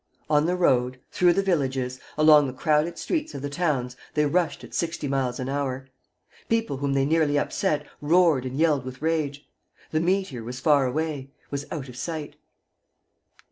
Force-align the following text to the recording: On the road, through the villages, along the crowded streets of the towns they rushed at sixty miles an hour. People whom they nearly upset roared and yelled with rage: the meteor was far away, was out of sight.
On 0.31 0.47
the 0.47 0.55
road, 0.55 0.99
through 1.11 1.33
the 1.33 1.43
villages, 1.43 1.99
along 2.17 2.47
the 2.47 2.53
crowded 2.53 2.97
streets 2.97 3.35
of 3.35 3.43
the 3.43 3.51
towns 3.51 3.95
they 4.15 4.25
rushed 4.25 4.63
at 4.63 4.73
sixty 4.73 5.07
miles 5.07 5.39
an 5.39 5.47
hour. 5.47 5.89
People 6.49 6.77
whom 6.77 6.93
they 6.93 7.05
nearly 7.05 7.37
upset 7.37 7.85
roared 8.01 8.43
and 8.43 8.57
yelled 8.57 8.83
with 8.83 9.03
rage: 9.03 9.47
the 9.91 9.99
meteor 9.99 10.43
was 10.43 10.59
far 10.59 10.87
away, 10.87 11.29
was 11.51 11.67
out 11.71 11.87
of 11.87 11.95
sight. 11.95 12.35